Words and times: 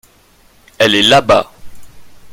Elle 0.79 0.95
est 0.95 1.03
là-bas. 1.03 1.51